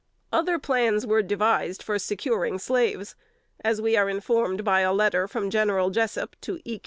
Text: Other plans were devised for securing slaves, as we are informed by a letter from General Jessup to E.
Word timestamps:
Other 0.33 0.57
plans 0.57 1.05
were 1.05 1.21
devised 1.21 1.83
for 1.83 1.99
securing 1.99 2.57
slaves, 2.57 3.15
as 3.63 3.79
we 3.79 3.95
are 3.95 4.09
informed 4.09 4.63
by 4.63 4.79
a 4.79 4.91
letter 4.91 5.27
from 5.27 5.51
General 5.51 5.91
Jessup 5.91 6.35
to 6.41 6.59
E. 6.65 6.79